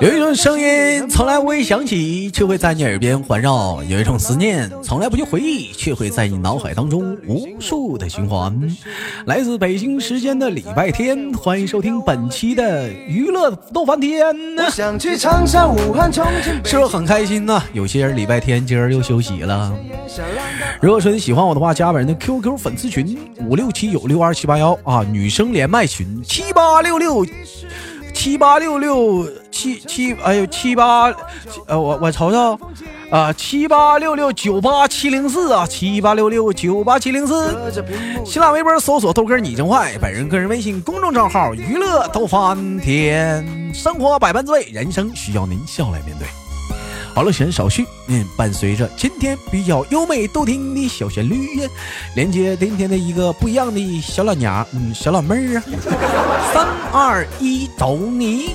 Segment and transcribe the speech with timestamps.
[0.00, 8.52] 有一种声音从来不会响起，却会在你耳边环绕；有一种思念从来不去回忆，却会在你脑海当中无数的循环。
[9.26, 14.34] 来自北京时间的礼拜天，欢迎收听本期的娱乐逗翻天。
[16.64, 17.62] 是不是很开心呢？
[17.72, 19.72] 有些人礼拜天今儿又休息了。
[20.80, 27.24] 如果说你喜欢我的话，加本人的 QQ 粉丝群五六七九六二七八幺啊，女生连麦群七八六六
[28.20, 31.06] 七八六六七七，哎呦七八，
[31.66, 32.60] 呃我我瞅瞅
[33.10, 37.72] 啊，七八六六九八七零四啊，七八六六九八七零四。
[38.26, 46.28] 新浪微博搜索豆哥你真坏，本人个人微信公众账号娱乐豆翻天，生活百般滋味，人生需要您笑来面对。
[47.14, 51.68] 好了，闲少叙，嗯，伴随着今天比较优美动听的小旋律，
[52.14, 55.62] 连接今天的一个不一样的小老娘，嗯，小老妹儿啊，
[56.54, 58.54] 三二一，走你！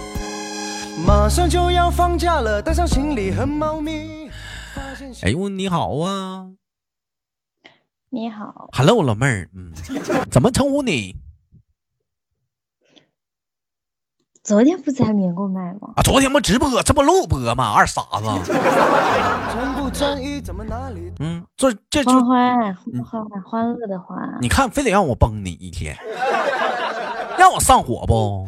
[1.06, 4.30] 马上就要放假了，带上行李和猫咪。
[5.22, 6.48] 哎呦，你好啊！
[8.10, 9.74] 你好，Hello，老妹儿，嗯，
[10.32, 11.16] 怎么称呼你？
[14.46, 15.90] 昨天不在连过麦吗？
[15.96, 17.74] 啊，昨天不直播，这不录播吗？
[17.76, 18.54] 二傻子。
[21.18, 24.38] 嗯，这这欢欢欢欢乐的欢。
[24.40, 25.98] 你看，非得让我崩你一天，
[27.40, 28.46] 让我上火不？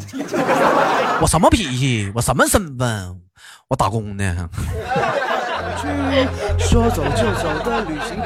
[1.20, 2.12] 我什么脾气？
[2.14, 3.20] 我什么身份？
[3.68, 4.50] 我打工的。
[6.60, 8.20] 说走就走的旅行。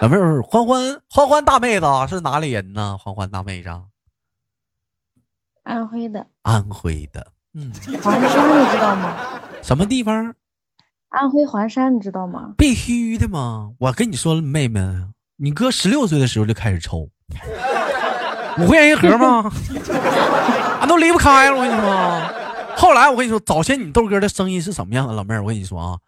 [0.00, 2.98] 老妹儿，欢欢欢欢大妹子是哪里人呢？
[2.98, 3.70] 欢欢大妹子。
[5.62, 9.16] 安徽的，安徽的，嗯，黄山你知道吗？
[9.62, 10.34] 什么地方？
[11.08, 12.54] 安徽黄山你知道吗？
[12.56, 13.70] 必须的嘛！
[13.78, 14.80] 我跟你说，妹妹，
[15.36, 17.08] 你哥十六岁的时候就开始抽，
[18.58, 19.52] 五块钱一盒吗？
[20.80, 22.22] 俺都离不开了，我跟你说。
[22.76, 25.12] 后来我跟你说，早先你豆哥的声音是什么样的？
[25.14, 25.98] 老妹儿，我跟你说啊。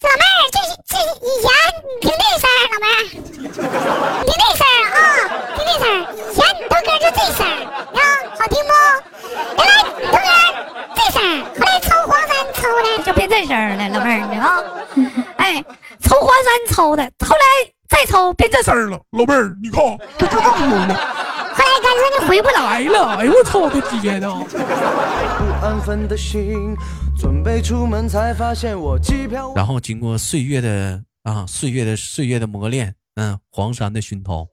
[0.00, 0.22] 小妹
[1.22, 1.46] 以前
[1.84, 2.98] 你听这声老妹儿，
[4.24, 4.96] 听这声啊，
[5.54, 5.84] 听这声
[6.14, 7.38] 以前你豆哥就这声
[7.94, 7.98] 啊，
[8.38, 8.72] 好听不？
[9.56, 9.72] 原来
[10.10, 10.26] 豆哥
[10.94, 14.46] 这声后来抽黄山抽的就变这声了，老妹儿你啊，
[15.36, 15.64] 哎，
[16.02, 17.42] 抽黄山抽的，后来
[17.88, 21.23] 再抽变这声了，老妹儿，你看这就这么牛了。
[22.04, 24.44] 后来干脆你回不来了， 哎呦我操，我的天呐！
[27.16, 29.52] 准备出门才发现我机票。
[29.54, 34.46] 然后经过岁月的啊，岁月的岁月的磨练，嗯，黄山的熏陶，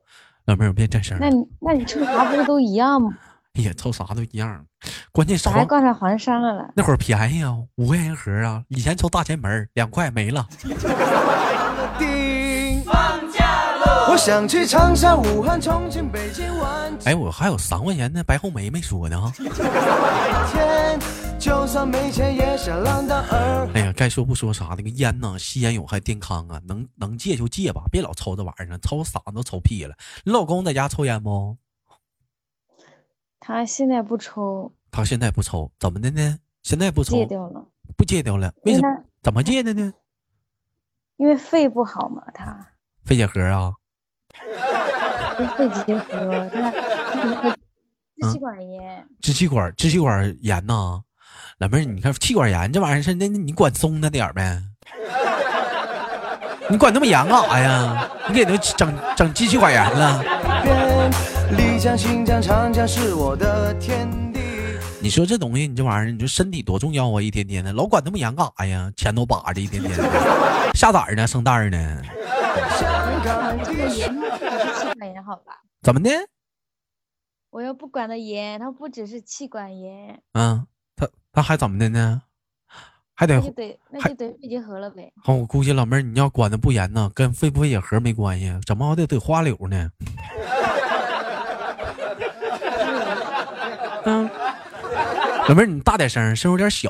[0.46, 1.18] 老妹儿别吱声。
[1.20, 3.10] 那你那你抽啥不是都一样吗？
[3.56, 4.66] 哎呀，抽啥都一样，
[5.12, 6.72] 关键啥还挂上黄山了了。
[6.76, 10.48] 那会儿便宜啊，五块钱一盒啊，以前抽大前门两块没了。
[14.12, 16.94] 我想去长沙、武汉、重庆、北京玩。
[17.06, 19.32] 哎，我还有三块钱的白红梅没说呢。
[23.74, 25.40] 哎呀，该说不说啥，那个烟呢？
[25.40, 29.96] 吸烟有害健康啊，能能戒就戒吧，别老抽这玩意儿，抽嗓子都抽屁了。
[30.26, 31.56] 你老公在家抽烟不？
[33.40, 34.74] 他现在不抽。
[34.92, 36.38] 他现在不抽，怎么的呢？
[36.64, 37.66] 现在不抽，戒掉了。
[37.96, 38.54] 不戒掉了？
[38.66, 38.88] 为什么？
[39.24, 39.94] 怎么戒的呢？
[41.16, 42.68] 因为肺不好嘛，他。
[43.06, 43.72] 肺结核啊？
[45.58, 46.72] 肺结核，他
[48.22, 49.06] 支气管炎。
[49.22, 51.02] 支气管支气管炎呐？
[51.60, 54.62] 老妹儿，你看气管炎这玩意儿是那，你管松他点儿呗？
[56.70, 58.10] 你管那么严干啥呀？
[58.28, 60.24] 你给他整整支气管炎了？
[65.02, 67.22] 你说这东西，你这玩意儿，你说身体多重要啊！
[67.22, 68.92] 一天天的，老管那么严干啥呀？
[68.96, 70.04] 钱都把着，一天天的，
[70.76, 71.28] 下崽呢？
[71.28, 72.02] 生蛋呢？
[73.64, 74.10] 这个严，
[74.76, 75.62] 气管炎好吧？
[75.82, 76.10] 怎么的？
[77.50, 80.22] 我又不管的严，他不只是气管炎。
[80.34, 80.68] 嗯。
[81.34, 82.24] 那还怎么的呢？
[83.16, 85.14] 还得得那就得肺结核了呗。
[85.24, 89.90] 好，我估计老妹儿你要管的不严呢，跟肺不肺结核没关系，怎么还得得花柳呢？
[94.04, 94.30] 嗯，
[95.48, 96.90] 老妹儿你大点声，声有点小。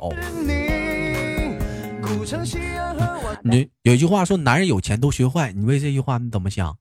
[3.44, 6.78] 你有一句话说，男人有钱都学坏，你为这句话你怎么想？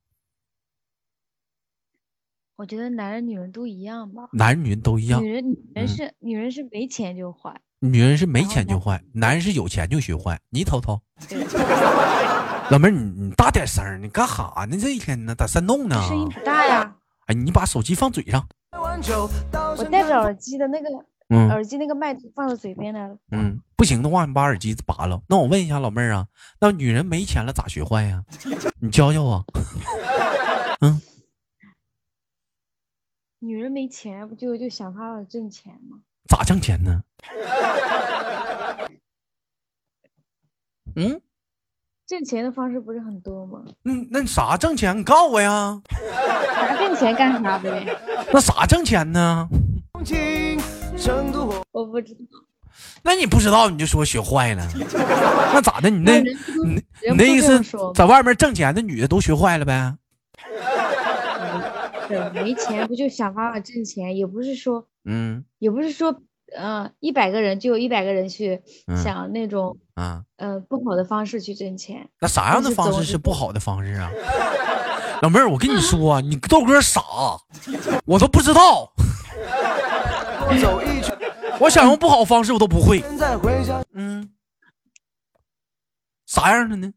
[2.57, 5.23] 我觉得男人女人都一样吧，男人女人都一样。
[5.23, 10.39] 女人女人是女人是没钱就坏，女人是没钱就坏，男人是有钱就学坏。
[10.51, 11.01] 你瞅瞅，
[12.71, 14.77] 老妹儿，你你大点声儿，你干哈呢？
[14.77, 16.01] 这一天呢，咋山洞呢？
[16.07, 16.95] 声音不大呀。
[17.27, 18.47] 哎，你把手机放嘴上。
[18.73, 20.89] 我戴着耳机的那个，
[21.49, 23.17] 耳机那个麦放到嘴边了。
[23.31, 25.21] 嗯，不行的话，你把耳机拔了。
[25.29, 26.27] 那我问一下老妹儿啊，
[26.61, 28.25] 那女人没钱了咋学坏呀？
[28.81, 29.45] 你教教我。
[30.83, 31.01] 嗯。
[33.39, 35.99] 女人没钱，不就就想法挣钱吗？
[36.29, 37.03] 咋挣钱呢？
[40.97, 41.21] 嗯
[42.07, 43.63] 挣钱的方式不是很多吗？
[43.85, 44.99] 嗯，那啥挣钱？
[44.99, 45.81] 你告诉我呀。
[46.55, 47.87] 啥挣钱干啥呗？
[48.33, 49.49] 那啥挣钱呢？
[51.73, 52.21] 我不知道。
[53.03, 54.67] 那你不知道你就说学坏了，
[55.53, 55.91] 那咋的？
[55.91, 56.83] 你那你
[57.17, 57.61] 那意思
[57.95, 59.95] 在外面挣钱的女的都学坏了呗？
[62.09, 64.17] 对，没钱不就想办法挣钱？
[64.17, 66.23] 也不是说，嗯也不是说，
[66.57, 72.09] 呃，一百个人就有一百个人去嗯想那种，啊，呃，不好的方式去挣钱。
[72.21, 74.11] 那啥样的方式是不好的方式啊？
[75.23, 77.01] 老妹儿，我跟你说啊，你豆哥傻，
[78.07, 78.93] 我都不知道。
[81.61, 83.03] 我想用不好方式我都不会。
[83.95, 84.31] 嗯，
[86.27, 86.93] 啥样的呢？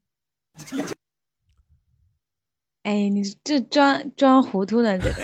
[2.83, 5.23] 哎，你这装装糊涂呢，这个。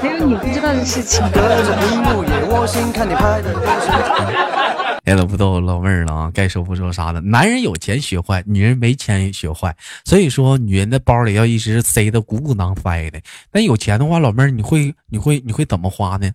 [0.00, 1.22] 还有你不知道的事情。
[5.04, 7.20] 别都不逗老妹儿了啊，该说不说啥的。
[7.20, 9.76] 男人有钱学坏，女人没钱也学坏。
[10.04, 13.20] 所以说，女人的包里要一直塞得鼓鼓囊塞的。
[13.52, 16.30] 那有钱的话，老妹儿你会你会你会怎么花呢？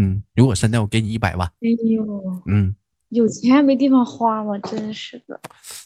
[0.00, 2.02] 嗯，如果现在我给你一百万，哎呦，
[2.46, 2.74] 嗯，
[3.10, 4.56] 有钱没地方花吗？
[4.60, 5.38] 真是的。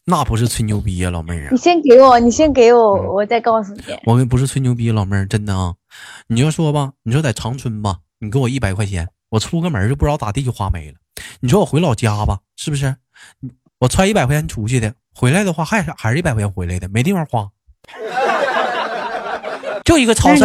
[0.05, 1.57] 那不是吹牛逼呀、老妹儿啊你。
[1.57, 3.83] 先给我，你先给我，我再告诉你。
[4.05, 5.75] 我们不是吹牛逼，老妹儿真的啊。
[6.29, 10.99] 你就说吧，你说在长春吧，你给我一百块钱，我出个门就不知道咋地就花没了。
[11.41, 12.95] 你说我回老家吧，是不是？
[13.81, 17.51] 我揣一百块钱出去的，回来的话还是还是一百块钱回来的，没地方花。
[19.85, 20.45] 就一个超市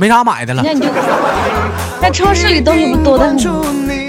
[0.00, 0.62] 没啥买的了。
[0.64, 0.88] 那你就，
[2.00, 3.62] 那超市里东西不多的很吗？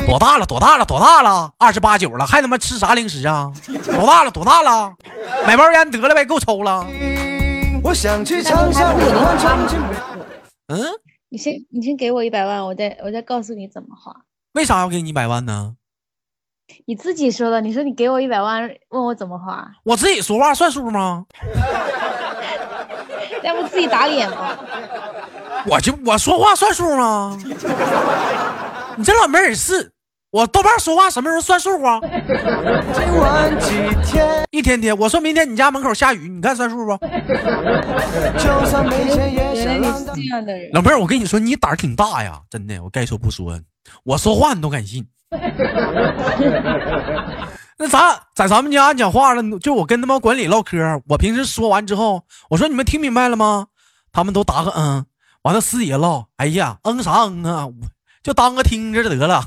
[0.08, 0.46] 多大了？
[0.46, 0.86] 多大了？
[0.86, 1.52] 多大了？
[1.58, 3.52] 二十八九了，还他妈吃啥零食啊？
[3.86, 4.32] 多大了？
[4.32, 4.94] 多大了？
[5.46, 6.86] 买包烟得了呗，够抽了。
[7.84, 9.36] 我想去那尝尝不有的我花
[10.68, 10.82] 嗯，
[11.30, 14.16] 你先，你先给我一百万，我再我再告诉你怎么花。
[14.54, 15.76] 为啥要给你一百万呢？
[16.86, 21.26] 你自己说的，你说你给我一百万，问我怎么花，我自己说话算数吗？
[23.44, 24.58] 那不自己打脸吗？
[25.66, 27.38] 我就我说话算数吗？
[28.96, 29.92] 你这老妹儿也是，
[30.32, 32.00] 我豆瓣说话什么时候算数啊？
[32.94, 33.72] 今晚几
[34.06, 36.98] 天，一天天，我说明天你家门口下雨，你看算数不？
[38.38, 40.70] 就算没钱也原来你是想浪荡这样的人。
[40.74, 43.60] 老妹儿，我跟你说，你胆儿挺大呀，真的，我该说不说，
[44.04, 45.06] 我说话你都敢信。
[47.82, 53.68] 那咱在咱们家讲话了，就我跟他们管理唠嗑，我平时说完之后，我说你们听明白了吗？
[54.12, 55.06] 他们都答个嗯，
[55.44, 57.70] 完了私底下唠，哎呀，嗯啥嗯啊，
[58.22, 59.46] 就当个听着得了。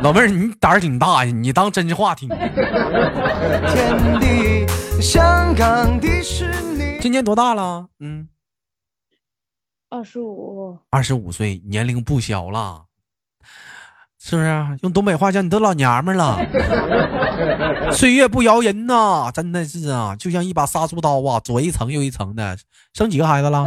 [0.00, 2.28] 老妹儿，你胆儿挺大呀，你当真话听。
[2.28, 4.66] 天地。
[5.02, 7.86] 香港迪士尼，今年多大了？
[8.00, 8.28] 嗯，
[9.90, 12.84] 二十五，二十五岁，年龄不小了，
[14.28, 14.78] 是不是？
[14.82, 16.36] 用东北话讲，你都老娘们了。
[17.90, 22.58] 岁月不饶人呐，真的是啊，就像一把杀猪刀啊，左一层右一层的。
[22.92, 23.66] 生几个孩子了？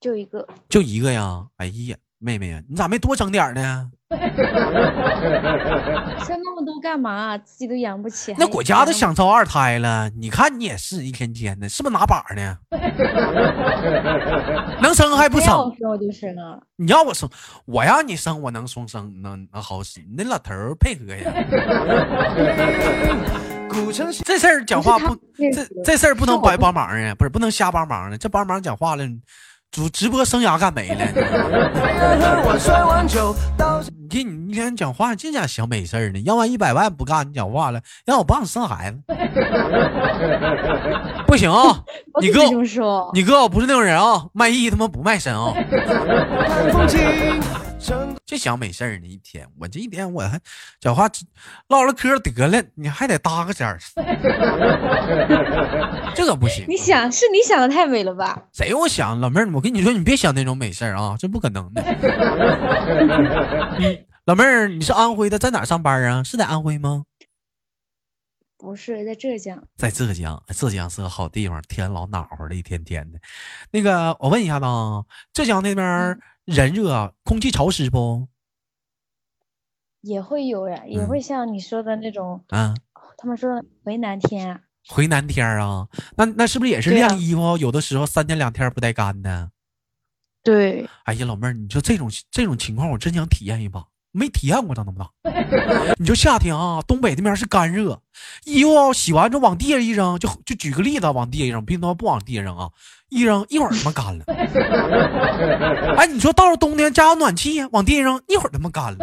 [0.00, 0.46] 就一个。
[0.68, 1.44] 就一个呀。
[1.56, 3.90] 哎呀，妹妹呀，你咋没多整点儿呢？
[6.26, 7.38] 生那么多干嘛？
[7.38, 8.34] 自己都养不起。
[8.36, 12.58] 那国家都想招二胎了，你看你也是一天天的，是不是拿把呢？
[14.82, 15.72] 能生还不生。
[16.76, 17.28] 你要我生，
[17.66, 20.00] 我让你生，我能双生，能能好使。
[20.00, 21.32] 你那老头配合呀，
[23.70, 25.14] 古城这事儿讲话不，
[25.52, 29.04] 这这事儿不能白帮忙啊，不是不能瞎帮忙呢，这帮忙讲话了，
[29.70, 30.96] 主直播生涯干没了。
[33.86, 38.98] 你这你一天讲话净讲小美事儿呢，要完一百万不干，你讲话了，让我帮你生孩子，
[41.24, 41.84] 不行啊！
[42.20, 42.40] 你哥。
[43.14, 45.54] 你哥我不是那种人啊，卖艺他妈不卖身啊。
[48.26, 50.38] 就想美事儿呢，一天我这一天我还
[50.80, 51.08] 讲话
[51.68, 53.78] 唠唠嗑得了，你还得搭个尖儿，
[56.14, 56.64] 这可不行。
[56.68, 58.40] 你想是你想的太美了吧？
[58.52, 61.82] 谁我想老妹儿，我跟你说，你别想那种美事儿啊，这不可能的。
[63.78, 66.22] 嗯老妹儿，你是安徽的，在哪上班啊？
[66.22, 67.04] 是在安徽吗？
[68.58, 73.18] 不是在浙江，在浙江，浙江是个好地方，天老暖和了，一天天的。
[73.72, 78.28] 那个，我问一下子啊，浙江那边儿人热，空气潮湿不？
[80.00, 82.74] 也会有呀，也嗯会像你说的那种，啊，
[83.18, 84.60] 他们说的回南天啊。
[84.88, 87.58] 回南天儿啊，那那是不是也是晾衣服？
[87.58, 89.52] 有的时候三天两天不带干的。
[90.42, 93.86] 对，哎呀，老妹儿，你说这种这种情况，我真想体验一把。
[94.12, 95.10] 没体验过长那么大。
[95.98, 98.00] 你说夏天啊，东北那边是干热，
[98.44, 102.68] 衣服洗完之后往地下一扔，就就举个例子，往地下一扔，别他妈不往地下扔啊，
[103.08, 104.24] 一扔一会儿他妈干了。
[105.96, 108.98] 哎，你说到了冬天加上暖气呀，往地下扔，一会儿他妈干了。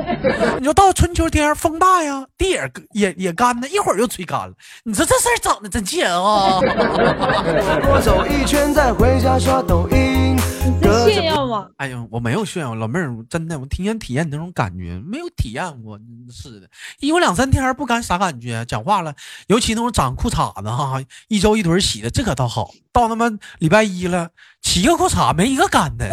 [0.60, 4.54] 你说到了春秋天风大呀，地也也也干呢，一会儿又吹干了。
[4.84, 6.60] 你说这事儿整的真气人啊！
[7.84, 10.37] 多走一圈再回家刷抖音。
[10.81, 11.69] 炫耀吗？
[11.77, 16.69] 哎呦，我没有炫耀，老妹儿，真的，我挺想体验你那种感觉，没有体验过，真是的，
[17.00, 19.13] 衣服两三天不干啥感觉，讲话了，
[19.48, 23.29] 尤其那种长裤衩子哈，一周一堆洗的，这可倒好，到他妈
[23.60, 24.29] 礼拜一了，
[24.62, 26.07] 七个裤衩没一个干的。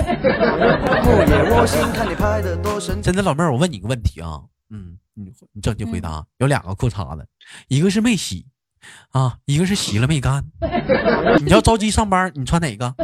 [3.03, 4.41] 真的，老妹儿，我问你个问题啊，
[4.71, 7.27] 嗯，你你正经回答，有两个裤衩子，
[7.69, 8.47] 一个是没洗，
[9.11, 10.45] 啊，一个是洗了没干，
[11.45, 12.95] 你要着急上班，你穿哪个？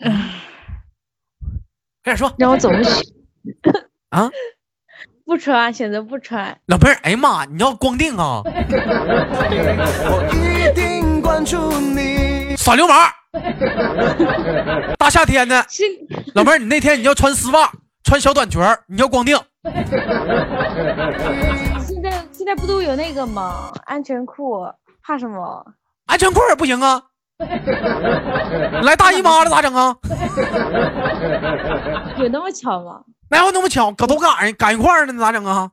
[2.02, 2.94] 快点说让我怎么选？
[4.10, 4.30] 啊！
[5.26, 6.58] 不穿，选择不穿。
[6.66, 8.42] 老妹儿，哎呀妈，你要光腚啊！
[8.44, 8.50] 我
[10.34, 12.56] 一定关注你。
[12.56, 12.96] 耍流氓！
[14.98, 15.64] 大夏天的，
[16.34, 17.70] 老妹儿，你那天你要穿丝袜，
[18.02, 19.40] 穿小短裙儿，你要光腚，
[21.86, 23.70] 现在现在不都有那个吗？
[23.84, 24.66] 安全裤，
[25.02, 25.64] 怕什么？
[26.06, 27.00] 安全裤也不行啊！
[28.84, 29.96] 来大姨妈了咋整啊？
[32.18, 33.02] 有那么巧吗？
[33.30, 33.90] 哪有那么巧？
[33.92, 35.70] 搁都赶上赶一块儿呢，咋整啊？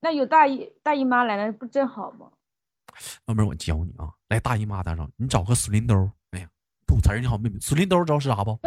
[0.00, 2.26] 那有大姨大姨妈来了，不正好吗？
[3.26, 5.08] 老妹儿，我教你啊，来大姨妈咋整？
[5.16, 5.94] 你找个水淋兜，
[6.32, 6.46] 哎呀，
[6.86, 8.58] 吐词儿你好妹妹，水淋兜知道是啥不？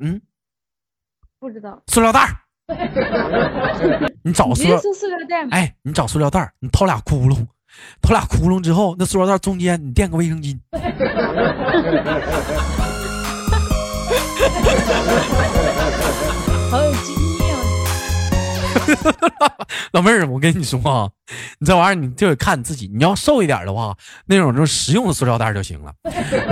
[0.00, 0.20] 嗯，
[1.40, 1.82] 不知道。
[1.88, 2.36] 塑料袋儿，
[4.22, 4.78] 你找塑料
[5.28, 5.50] 袋吗？
[5.52, 7.46] 哎，你找塑料袋儿，你掏俩窟窿，
[8.02, 10.58] 掏俩窟窿之后，那塑料袋中间你垫个卫生巾。
[16.70, 17.62] 好有经验哦！
[19.92, 21.08] 老妹儿，我跟你说啊，
[21.58, 22.90] 你这玩意儿你就得看你自己。
[22.94, 25.90] 你要瘦一点的话，那种就是实用的塑料袋就行了；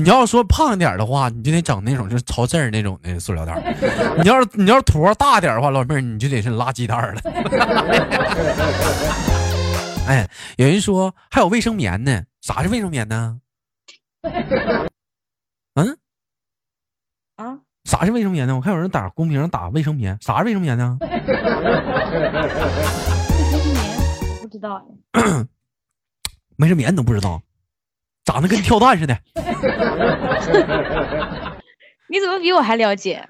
[0.00, 3.76] 你要说胖一点的话，你就得整那种就是超字儿那种的塑料袋。
[4.23, 7.21] 你要是你要是坨大点的话，老妹儿你就得是垃圾袋儿了。
[10.06, 13.40] 哎，有人说还有卫生棉呢，啥是卫生棉呢？
[15.75, 15.99] 嗯，
[17.37, 18.54] 啊，啥是卫生棉呢？
[18.54, 20.99] 我看有人打公屏上打卫生棉，啥是卫生棉呢？
[21.00, 21.25] 卫生
[23.73, 23.99] 棉
[24.30, 24.75] 我不知道
[25.12, 25.23] 哎。
[26.58, 27.40] 卫生棉你都不知道，
[28.25, 29.18] 长得跟跳蛋似的。
[32.08, 33.26] 你怎么比我还了解？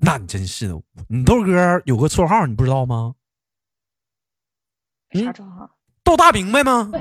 [0.00, 3.14] 那你真是的，你豆哥有个绰号，你不知道吗？
[5.14, 5.68] 嗯啥账号？
[6.04, 6.90] 豆大明白吗？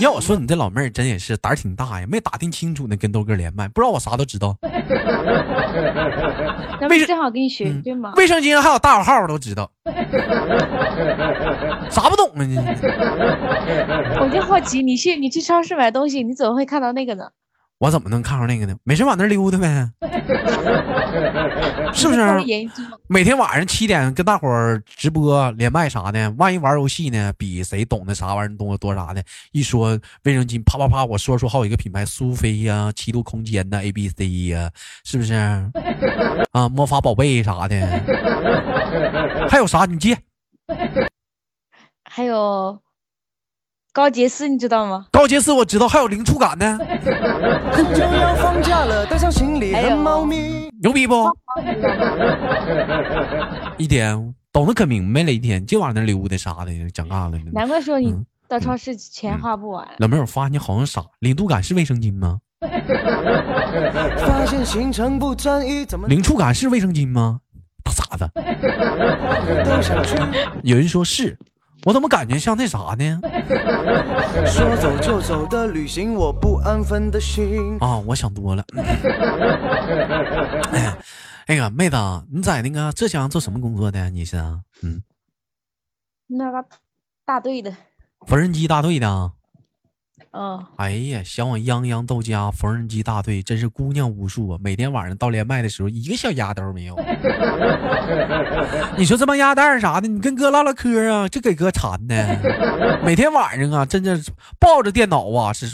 [0.00, 4.56] 要我说，你这老妹儿真也是胆儿挺大呀，没打听清楚呢，跟豆哥连麦，不知道我啥都知道。
[6.90, 8.12] 卫生正好给你学一句嘛？
[8.16, 9.70] 卫生巾还有大小号都知道，
[11.88, 12.56] 啥不懂啊你？
[14.18, 17.28] 我就好奇，你去你去超市买东西，你怎么会看到那个呢？
[17.82, 18.76] 我怎么能看上那个呢？
[18.84, 19.90] 没事往那溜达呗，
[21.92, 22.20] 是不是？
[23.08, 29.20] 每天晚上七点跟大伙儿直播连麦啥的，万一玩游戏呢，比谁懂得啥玩意儿多多啥的。
[29.50, 34.70] 一说卫生巾，啪啪啪，我说出好几个品牌，苏菲呀、七度空间呐、A B C 呀，
[35.02, 35.34] 是不是？
[36.54, 37.80] 啊，魔法宝贝啥的，
[39.50, 39.86] 还有啥？
[39.86, 40.16] 你接
[42.08, 42.80] 还有
[43.92, 45.06] 高洁丝，你知道吗？
[45.12, 46.78] 高洁丝我知道，还有零触感呢，
[47.94, 50.70] 就要放假了，带上行李和猫咪。
[50.80, 51.30] 牛逼不？
[53.76, 57.38] 一天懂得可明白了，一天就往那溜达啥的，讲干了。
[57.52, 59.86] 难怪说你嗯到超市钱花不完。
[59.98, 62.38] 老妹儿，我发现你好像傻，零度感是卫生巾吗？
[64.18, 67.40] 发现行程不专一，怎么零触感是卫生巾吗？
[67.84, 68.30] 大傻子。
[70.62, 71.36] 有人说是，
[71.84, 73.20] 我怎么感觉像那啥呢？
[74.46, 77.76] 说走就走的旅行，我不安分的心。
[77.80, 78.64] 啊，我想多了。
[80.72, 80.96] 哎，
[81.48, 84.10] 那个妹子啊，你在那个浙江做什么工作的？
[84.10, 84.60] 你是啊？
[84.82, 85.02] 嗯，
[86.28, 86.64] 那个
[87.24, 87.74] 大队的，
[88.26, 89.32] 缝纫机大队的啊。
[90.32, 94.58] 嗯，哎呀，想我泱泱到家缝纫机大队真是姑娘无数啊！
[94.62, 96.96] 每天晚上到连麦的时候，一个小丫头没有。
[98.96, 103.00] 你说这帮鸭蛋儿啥的，你跟哥唠唠嗑啊，这给哥馋的。
[103.04, 104.18] 每天晚上啊，真的
[104.58, 105.66] 抱着电脑啊，是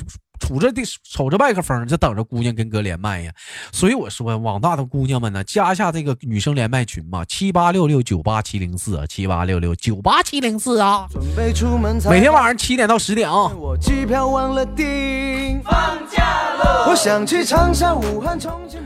[0.48, 3.32] 杵着的瞅着麦克风，就等着姑娘跟哥连麦呀。
[3.70, 11.06] 所以我说，网大的姑娘们呢，加下这个女生连麦群嘛，七八六六九八七零四啊，七八六六九八七零四啊。
[11.10, 13.52] 准备出门才每天晚上七点到十点啊。
[13.54, 15.74] 我机票忘了订，放
[16.10, 16.24] 假
[16.54, 16.86] 了。
[16.88, 18.80] 我想去长沙、武汉、重庆。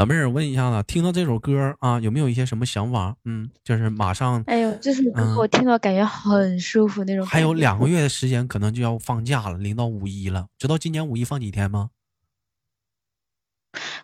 [0.00, 3.14] 老妹儿，我问一下子，听到这首歌啊，有没有一些什么想法？
[3.26, 7.26] 嗯，就是马上哎呦，这首歌嗯我听到感觉很舒服那种。
[7.26, 10.46] 还有两个月的时间，可能就要放假了，临到五一了。
[10.58, 11.90] 知道今年五一放几天吗？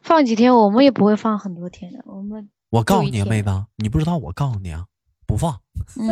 [0.02, 2.00] 放几天，我们也不会放很多天的。
[2.04, 4.84] 我们我告诉你，妹子，你不知道，我告诉你啊，
[5.26, 5.58] 不放。
[5.98, 6.08] 嗯，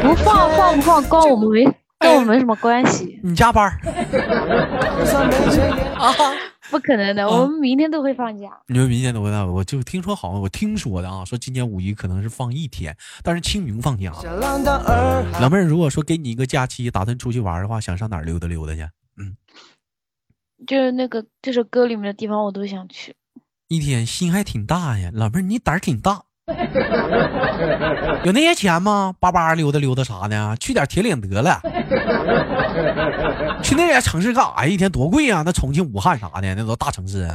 [0.00, 1.64] 不放放不放，跟我们没
[1.98, 3.68] 跟我们没什么关系，你加班
[6.00, 6.10] 啊？
[6.70, 7.22] 不可能的。
[7.24, 8.60] 嗯我们明天都会放假。
[8.68, 14.12] 你们明天都会放，我就听说好像我听说的啊，说今年五一可能是放一天，但是清明放假。
[15.40, 18.82] 老妹儿，如果说给你一个假期，打算出去玩的话，想上哪儿溜达溜达去？
[19.16, 19.36] 嗯
[20.66, 23.14] 就是那个这首歌里面的地方，我都想去。
[23.68, 26.24] 一天心还挺大呀，老妹儿你胆儿挺大。
[28.24, 29.14] 有那些钱吗？
[29.20, 31.60] 巴巴溜达溜达啥呢，去点铁岭得了。
[33.62, 34.66] 去那些城市干啥呀？
[34.66, 35.42] 一天多贵啊！
[35.44, 37.28] 那重庆、武汉啥的，那都大城市。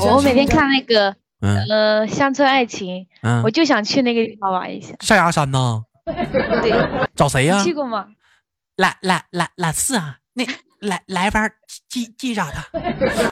[0.00, 4.94] 我每天看那个嗯呃《乡村爱情》，嗯我，就想去那个地方玩一下。
[5.00, 5.82] 象牙山呐？
[6.62, 6.72] 对，
[7.16, 8.06] 找谁呀、你去过吗？
[8.76, 10.44] 来来来来是啊，那
[10.80, 11.50] 来来玩
[11.88, 12.80] 记记着的。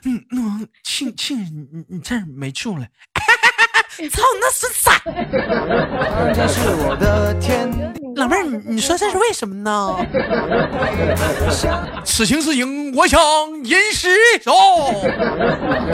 [0.05, 2.87] 嗯嗯，庆庆，你你这儿没住了。
[4.11, 4.99] 操，那是啥？
[5.05, 7.71] 长江是我的天。
[8.17, 9.97] 老妹儿，你你说这是为什么呢？
[12.05, 13.21] 此情此景，我想
[13.65, 14.53] 吟诗一首。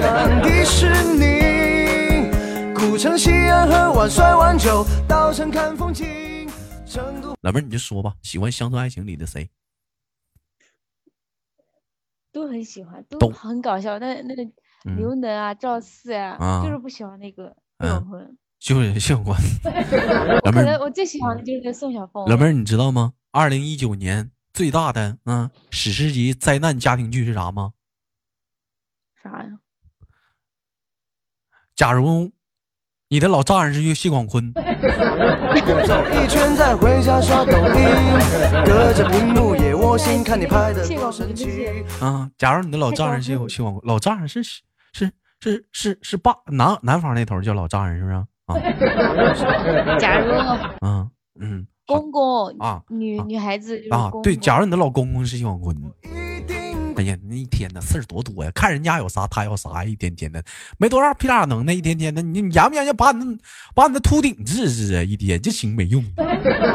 [0.00, 2.30] 看迪士尼，
[2.74, 6.48] 古城西安喝碗摔碗酒，稻城看风景，
[6.86, 7.34] 成都。
[7.40, 9.48] 老妹儿，你就说吧，喜欢《乡村爱情》里的谁？
[12.32, 13.98] 都很喜欢，都都很搞笑。
[13.98, 14.42] 那那个
[14.84, 18.36] 嗯刘能啊、赵四啊，啊就是不喜欢那个嗯谢永坤。
[18.58, 19.36] 就是谢永坤。
[20.44, 22.26] 老妹儿，我最喜欢的就是那宋晓峰。
[22.28, 23.12] 老妹儿，你知道吗？
[23.30, 27.72] 二零一九年最大的嗯史诗级灾难家庭剧是啥吗？
[29.22, 29.58] 啥呀？
[31.74, 32.30] 假如
[33.08, 41.84] 你的老丈人是谢广坤，走一圈再回家刷抖音，隔着屏幕也窝心，看你拍的多神奇。
[42.00, 44.62] 啊，假如你的老丈人是谢谢广坤，老丈人是是
[45.42, 48.14] 是是是是爸男男方那头叫老丈人是不是？
[48.14, 48.26] 啊
[49.98, 50.32] 假如
[50.86, 51.08] 啊
[51.40, 55.76] 嗯公公啊啊女女孩子就是啊对，假如你的老公公是谢广坤，
[56.96, 60.42] 哎呀，那一天的事儿多多呀，看人家有啥他有啥，一天天的
[60.78, 63.38] 没多少屁大能耐，一天天的你你研不研究把你
[63.74, 65.02] 把你的秃顶治治啊？
[65.02, 66.02] 一天就行没用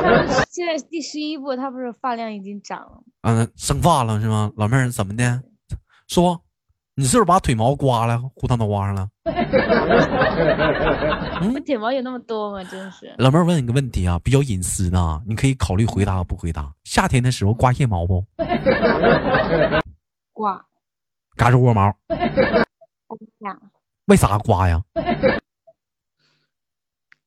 [0.50, 3.32] 现在第十一步，他不是发量已经长了吗？
[3.32, 4.52] 啊，生发了是吗？
[4.56, 5.44] 老妹儿怎么的？
[6.08, 6.42] 说
[6.98, 9.10] 你是不是把腿毛刮了，糊他脑瓜上了？
[11.54, 12.64] 我腿毛有那么多吗？
[12.72, 13.14] 真是。
[13.18, 16.74] 老妹儿问你个问题啊，比较隐私的，你可以考虑回答不回答。
[16.86, 18.26] 夏天的时候刮腋毛不？
[20.32, 20.66] 刮
[21.36, 21.94] 嘎吱窝毛，
[24.08, 24.82] 为啥刮呀？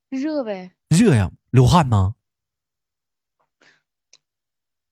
[0.09, 2.15] 热呗，热呀，流汗呢。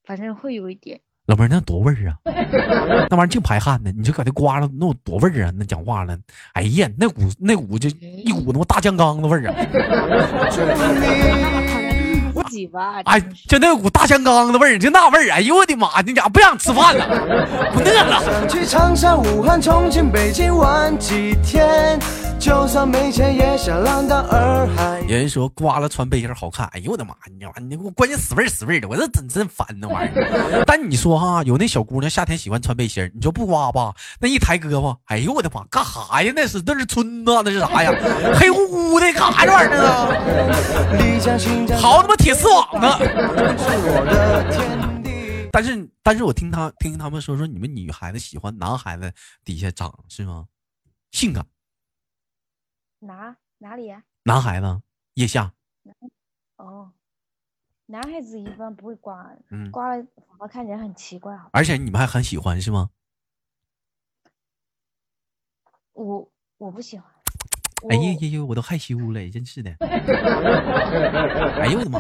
[0.04, 1.00] 反正会有一点。
[1.26, 2.14] 老妹儿那多味儿啊，
[3.10, 5.52] 那玩意儿净排汗呢，你就搁那刮了，那有多味儿啊？
[5.58, 6.16] 那讲话了，
[6.52, 9.54] 哎呀，那股那股就一股他妈大酱缸子味儿啊！
[13.06, 17.04] 哎，就那股大酱缸子味儿，就那味儿，哎呦我的妈，你咋不想吃饭了，
[17.72, 18.22] 不饿了。
[18.24, 21.98] 想去长沙、武汉、重庆、北京玩几天，
[22.38, 24.95] 就算没钱也想浪荡洱海。
[25.08, 27.14] 有人说刮了穿背心好看，哎呦我的妈！
[27.30, 27.46] 你？
[27.64, 30.64] 你给我关键死味死味的，我这真真烦那玩意儿。
[30.66, 33.94] 但你说哈，有那小姑娘夏天喜欢穿背心儿，你说不刮吧？
[34.20, 36.32] 那一抬胳膊，哎呦我的妈，干哈呀？
[36.34, 37.92] 那是那是春子，那是啥呀？
[38.34, 40.98] 黑乎乎的，干啥这玩意儿呢？
[40.98, 42.98] 丽江、新疆，好他妈铁丝网呢！
[42.98, 45.48] 是我的天地。
[45.52, 49.12] 但是但是我听他听他们说说你们女孩子喜欢男孩子
[49.44, 50.46] 底下长是吗？
[51.12, 51.46] 性感
[52.98, 54.02] 哪哪里呀？
[54.24, 54.80] 男孩子
[55.16, 55.52] 腋下，
[56.56, 56.92] 哦，
[57.86, 61.34] 男孩子一般不会刮，嗯，刮了反而看起来很奇怪。
[61.34, 62.90] 好，而且你们还很喜欢是吗？
[65.94, 67.10] 我我不喜欢。
[67.88, 69.74] 哎呀呀呀，我都害羞了，真是的。
[69.80, 71.98] 哎呦我的妈！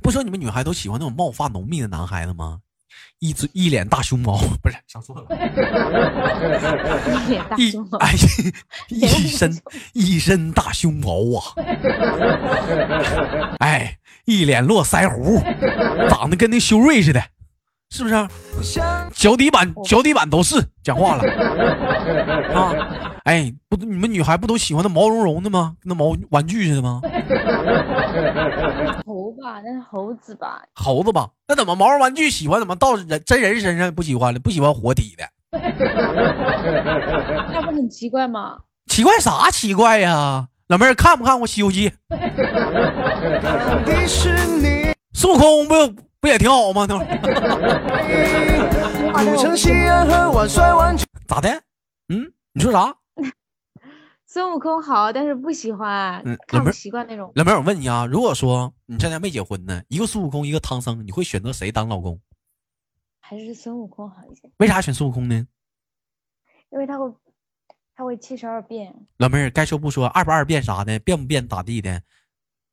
[0.00, 2.62] 不说你们女孩都喜欢那种毛发浓密的男孩子吗？
[3.20, 5.24] 一嘴一脸大熊猫，不是上错了，
[7.26, 8.12] 一脸大熊猫，哎
[8.88, 9.56] 一身
[9.92, 11.54] 一身大熊猫啊！
[13.60, 15.40] 哎，一脸络腮胡，
[16.08, 17.22] 长得跟那修睿似的，
[17.90, 18.28] 是不是？
[19.14, 21.22] 脚底板脚底板都是讲话了
[22.54, 22.74] 啊！
[23.24, 25.76] 哎，不，你们女孩不都喜欢那毛茸茸的吗？
[25.84, 27.00] 那毛玩具似的吗？
[29.06, 30.62] 猴吧，那是猴子吧？
[30.74, 31.28] 猴子吧？
[31.48, 32.58] 那怎么毛绒玩具喜欢？
[32.60, 34.40] 怎么到人真人身上不喜欢了？
[34.40, 35.24] 不喜欢活体的？
[37.52, 38.58] 那不很奇怪吗？
[38.88, 40.46] 奇怪啥奇怪呀？
[40.68, 41.90] 老妹儿看不看过《西游记》？
[45.14, 45.74] 孙悟空不
[46.20, 46.86] 不也挺好吗？
[51.26, 51.50] 咋的？
[52.08, 52.94] 嗯，你说啥？
[54.32, 57.30] 孙悟空好，但是不喜欢，看不习惯那种。
[57.34, 62.18] 老妹儿，我问你啊，如果说你现在没结婚呢，一个孙悟空，一个唐僧，你会选择谁当老公？
[63.20, 64.50] 还是孙悟空好一些？
[64.56, 65.46] 为啥选孙悟空呢？
[66.70, 67.12] 因为他会。
[67.94, 72.02] 他会七十二变，老妹儿该说不说，二不二变啥的，变不变咋地的，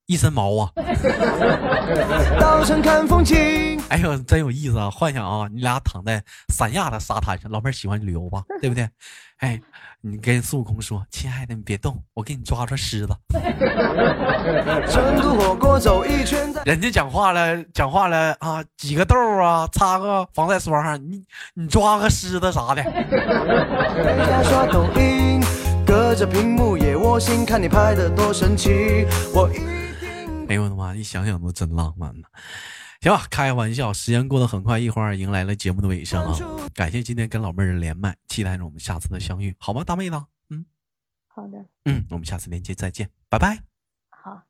[0.10, 0.72] 一身毛啊！
[2.42, 4.90] 岛上看风景哎呦，真有意思啊！
[4.90, 8.90] 幻想啊，你俩躺在三亚的沙滩上，老妹儿喜欢旅游吧， 对不对？
[9.38, 9.62] 哎，
[10.02, 13.16] 你跟孙悟空说：“亲爱的，你别动，我给你抓抓狮子。
[16.66, 22.84] ”人家讲话了，讲话了啊，挤个痘啊，擦个防晒霜，你你抓个狮子啥的。
[30.50, 30.96] 哎呦我的妈！
[30.96, 32.28] 一想想都真浪漫呢。
[33.02, 36.36] 行吧，开玩笑，时间过得很快，一会儿迎来了节目的尾声啊！
[36.74, 40.20] 感谢今天跟老妹儿连麦，期待着我们下次的相遇，好吗，大妹子？
[40.50, 40.66] 嗯，
[41.28, 41.64] 好的。
[41.86, 43.60] 嗯，我们下次连接再见，拜拜。
[44.10, 44.42] 好。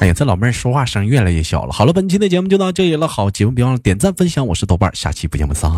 [0.00, 1.72] 哎呀，这老妹儿说话声越来越小了。
[1.72, 3.08] 好了，本期的节目就到这里了。
[3.08, 5.68] 好，节目别忘了点赞分享，我是豆瓣，下期不见不散。